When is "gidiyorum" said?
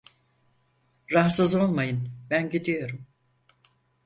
2.49-3.07